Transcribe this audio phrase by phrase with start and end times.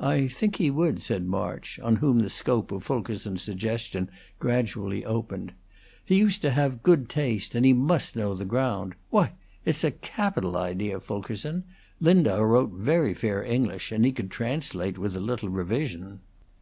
[0.00, 5.52] "I think he would," said March, on whom the scope of Fulkerson's suggestion gradually opened.
[6.02, 8.94] "He used to have good taste, and he must know the ground.
[9.10, 9.32] Why,
[9.66, 11.64] it's a capital idea, Fulkerson!
[12.00, 16.20] Lindau wrote very fair English, and he could translate, with a little revision."